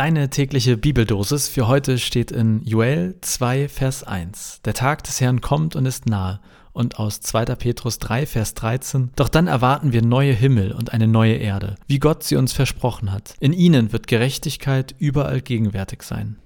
[0.00, 4.62] Deine tägliche Bibeldosis für heute steht in Joel 2, Vers 1.
[4.64, 6.40] Der Tag des Herrn kommt und ist nahe.
[6.72, 7.44] Und aus 2.
[7.56, 9.10] Petrus 3, Vers 13.
[9.14, 13.12] Doch dann erwarten wir neue Himmel und eine neue Erde, wie Gott sie uns versprochen
[13.12, 13.34] hat.
[13.40, 16.36] In ihnen wird Gerechtigkeit überall gegenwärtig sein.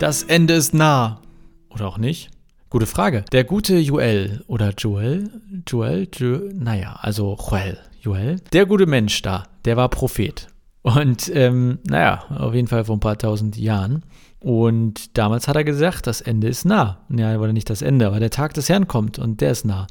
[0.00, 1.22] Das Ende ist nah.
[1.68, 2.30] Oder auch nicht?
[2.70, 3.24] Gute Frage.
[3.32, 5.28] Der gute Joel oder Joel,
[5.66, 10.46] Joel, Joel naja, also Joel, Joel, der gute Mensch da, der war Prophet.
[10.82, 14.04] Und ähm, naja, auf jeden Fall vor ein paar tausend Jahren.
[14.38, 17.00] Und damals hat er gesagt, das Ende ist nah.
[17.08, 19.88] Ja, oder nicht das Ende, aber der Tag des Herrn kommt und der ist nah.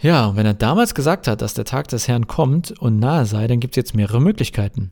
[0.00, 3.26] Ja, und wenn er damals gesagt hat, dass der Tag des Herrn kommt und nahe
[3.26, 4.90] sei, dann gibt es jetzt mehrere Möglichkeiten.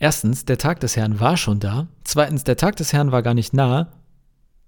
[0.00, 1.86] Erstens, der Tag des Herrn war schon da.
[2.02, 3.92] Zweitens, der Tag des Herrn war gar nicht nah.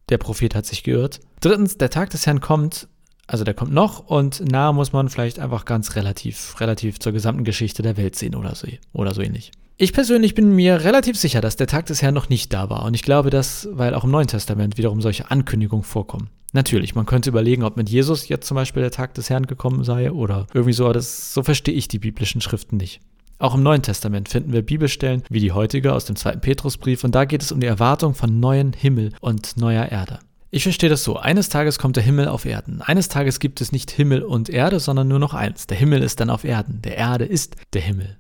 [0.09, 1.21] Der Prophet hat sich geirrt.
[1.41, 2.89] Drittens, der Tag des Herrn kommt,
[3.27, 7.45] also der kommt noch und nahe muss man vielleicht einfach ganz relativ, relativ zur gesamten
[7.45, 9.51] Geschichte der Welt sehen oder so, oder so ähnlich.
[9.79, 12.85] Ich persönlich bin mir relativ sicher, dass der Tag des Herrn noch nicht da war.
[12.85, 16.31] Und ich glaube, dass, weil auch im Neuen Testament wiederum solche Ankündigungen vorkommen.
[16.53, 19.85] Natürlich, man könnte überlegen, ob mit Jesus jetzt zum Beispiel der Tag des Herrn gekommen
[19.85, 23.01] sei oder irgendwie so, aber das, so verstehe ich die biblischen Schriften nicht.
[23.39, 27.15] Auch im Neuen Testament finden wir Bibelstellen wie die heutige aus dem zweiten Petrusbrief und
[27.15, 30.21] da geht es um die Erwartung von neuen Himmel und neuer Erde.
[30.51, 31.19] Ich verstehe das so.
[31.19, 32.81] Eines Tages kommt der Himmel auf Erden.
[32.81, 35.67] Eines Tages gibt es nicht Himmel und Erde, sondern nur noch eins.
[35.67, 36.81] Der Himmel ist dann auf Erden.
[36.83, 38.17] Der Erde ist der Himmel.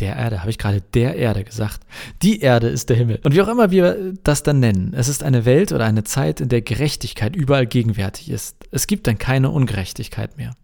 [0.00, 1.80] Der Erde, habe ich gerade der Erde gesagt.
[2.22, 3.20] Die Erde ist der Himmel.
[3.22, 6.40] Und wie auch immer wir das dann nennen, es ist eine Welt oder eine Zeit,
[6.40, 8.56] in der Gerechtigkeit überall gegenwärtig ist.
[8.70, 10.54] Es gibt dann keine Ungerechtigkeit mehr.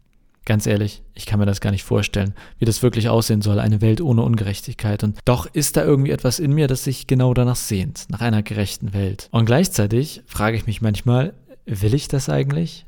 [0.44, 3.80] Ganz ehrlich, ich kann mir das gar nicht vorstellen, wie das wirklich aussehen soll, eine
[3.80, 5.04] Welt ohne Ungerechtigkeit.
[5.04, 8.42] Und doch ist da irgendwie etwas in mir, das sich genau danach sehnt, nach einer
[8.42, 9.28] gerechten Welt.
[9.30, 12.84] Und gleichzeitig frage ich mich manchmal, will ich das eigentlich?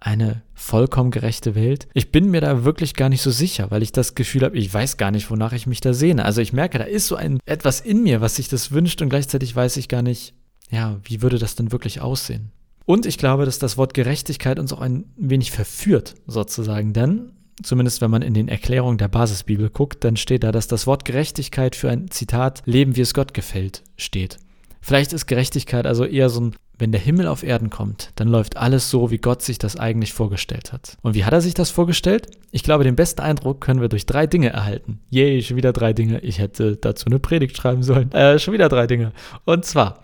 [0.00, 1.88] Eine vollkommen gerechte Welt?
[1.92, 4.72] Ich bin mir da wirklich gar nicht so sicher, weil ich das Gefühl habe, ich
[4.72, 6.24] weiß gar nicht, wonach ich mich da sehne.
[6.24, 9.08] Also ich merke, da ist so ein etwas in mir, was sich das wünscht und
[9.08, 10.34] gleichzeitig weiß ich gar nicht,
[10.70, 12.52] ja, wie würde das denn wirklich aussehen?
[12.88, 16.94] Und ich glaube, dass das Wort Gerechtigkeit uns auch ein wenig verführt, sozusagen.
[16.94, 17.32] Denn,
[17.62, 21.04] zumindest wenn man in den Erklärungen der Basisbibel guckt, dann steht da, dass das Wort
[21.04, 24.38] Gerechtigkeit für ein Zitat Leben, wie es Gott gefällt, steht.
[24.80, 28.56] Vielleicht ist Gerechtigkeit also eher so ein, wenn der Himmel auf Erden kommt, dann läuft
[28.56, 30.96] alles so, wie Gott sich das eigentlich vorgestellt hat.
[31.02, 32.28] Und wie hat er sich das vorgestellt?
[32.52, 35.00] Ich glaube, den besten Eindruck können wir durch drei Dinge erhalten.
[35.10, 36.20] Yay, schon wieder drei Dinge.
[36.20, 38.10] Ich hätte dazu eine Predigt schreiben sollen.
[38.12, 39.12] Äh, schon wieder drei Dinge.
[39.44, 40.02] Und zwar,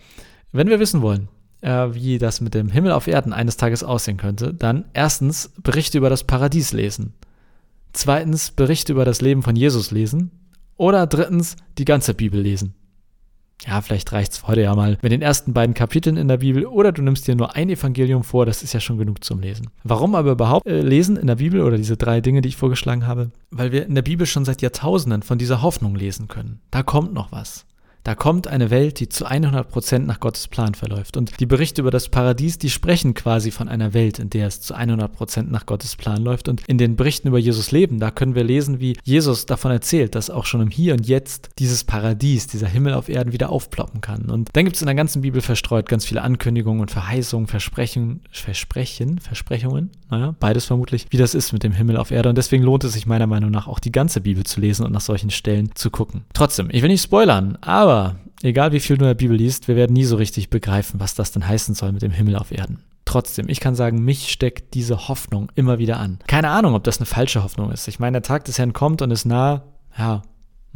[0.52, 1.28] wenn wir wissen wollen,
[1.64, 5.98] äh, wie das mit dem Himmel auf Erden eines Tages aussehen könnte, dann erstens Berichte
[5.98, 7.14] über das Paradies lesen.
[7.92, 10.30] Zweitens Berichte über das Leben von Jesus lesen.
[10.76, 12.74] Oder drittens die ganze Bibel lesen.
[13.66, 16.66] Ja, vielleicht reicht es heute ja mal mit den ersten beiden Kapiteln in der Bibel
[16.66, 19.70] oder du nimmst dir nur ein Evangelium vor, das ist ja schon genug zum Lesen.
[19.84, 23.06] Warum aber überhaupt äh, lesen in der Bibel oder diese drei Dinge, die ich vorgeschlagen
[23.06, 23.30] habe?
[23.50, 26.60] Weil wir in der Bibel schon seit Jahrtausenden von dieser Hoffnung lesen können.
[26.72, 27.64] Da kommt noch was.
[28.04, 31.16] Da kommt eine Welt, die zu 100% nach Gottes Plan verläuft.
[31.16, 34.60] Und die Berichte über das Paradies, die sprechen quasi von einer Welt, in der es
[34.60, 36.48] zu 100% nach Gottes Plan läuft.
[36.50, 40.14] Und in den Berichten über Jesus Leben, da können wir lesen, wie Jesus davon erzählt,
[40.14, 44.02] dass auch schon im Hier und Jetzt dieses Paradies, dieser Himmel auf Erden wieder aufploppen
[44.02, 44.30] kann.
[44.30, 48.20] Und dann gibt es in der ganzen Bibel verstreut ganz viele Ankündigungen und Verheißungen, Versprechen,
[48.30, 52.28] Versprechen, Versprechungen, naja, beides vermutlich, wie das ist mit dem Himmel auf Erde.
[52.28, 54.92] Und deswegen lohnt es sich meiner Meinung nach auch die ganze Bibel zu lesen und
[54.92, 56.24] nach solchen Stellen zu gucken.
[56.34, 59.68] Trotzdem, ich will nicht spoilern, aber aber egal wie viel du in der Bibel liest,
[59.68, 62.50] wir werden nie so richtig begreifen, was das denn heißen soll mit dem Himmel auf
[62.50, 62.82] Erden.
[63.04, 66.18] Trotzdem, ich kann sagen, mich steckt diese Hoffnung immer wieder an.
[66.26, 67.86] Keine Ahnung, ob das eine falsche Hoffnung ist.
[67.86, 69.62] Ich meine, der Tag des Herrn kommt und ist nah,
[69.96, 70.22] ja,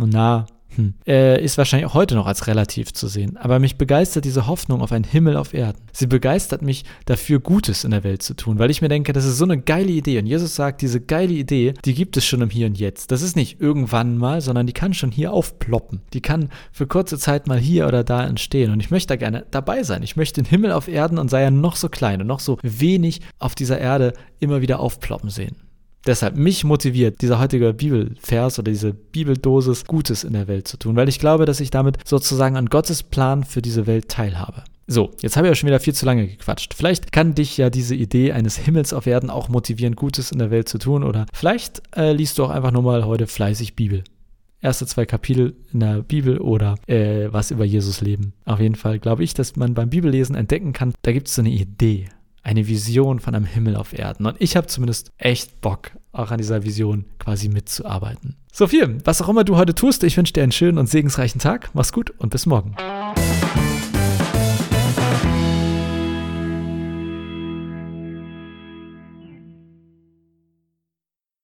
[0.01, 0.95] nah, hm.
[1.07, 3.37] Äh, ist wahrscheinlich auch heute noch als relativ zu sehen.
[3.37, 5.79] Aber mich begeistert diese Hoffnung auf einen Himmel auf Erden.
[5.93, 9.25] Sie begeistert mich dafür, Gutes in der Welt zu tun, weil ich mir denke, das
[9.25, 10.19] ist so eine geile Idee.
[10.19, 13.11] Und Jesus sagt, diese geile Idee, die gibt es schon im Hier und Jetzt.
[13.11, 16.03] Das ist nicht irgendwann mal, sondern die kann schon hier aufploppen.
[16.13, 18.71] Die kann für kurze Zeit mal hier oder da entstehen.
[18.71, 20.03] Und ich möchte da gerne dabei sein.
[20.03, 22.59] Ich möchte den Himmel auf Erden und sei ja noch so klein und noch so
[22.63, 25.68] wenig auf dieser Erde immer wieder aufploppen sehen.
[26.09, 30.97] Deshalb mich motiviert dieser heutige Bibelvers oder diese Bibeldosis Gutes in der Welt zu tun,
[30.97, 34.65] weil ich glaube, dass ich damit sozusagen an Gottes Plan für diese Welt teilhabe.
[34.87, 36.73] So, jetzt habe ich ja schon wieder viel zu lange gequatscht.
[36.73, 40.51] Vielleicht kann dich ja diese Idee eines Himmels auf Erden auch motivieren, Gutes in der
[40.51, 44.03] Welt zu tun oder vielleicht äh, liest du auch einfach nur mal heute fleißig Bibel.
[44.63, 48.33] Erste zwei Kapitel in der Bibel oder äh, was über Jesus leben.
[48.47, 51.43] Auf jeden Fall glaube ich, dass man beim Bibellesen entdecken kann, da gibt es so
[51.43, 52.09] eine Idee,
[52.43, 54.25] eine Vision von einem Himmel auf Erden.
[54.25, 58.37] Und ich habe zumindest echt Bock, auch an dieser Vision quasi mitzuarbeiten.
[58.53, 61.41] So viel, was auch immer du heute tust, ich wünsche dir einen schönen und segensreichen
[61.41, 61.71] Tag.
[61.75, 62.75] Mach's gut und bis morgen.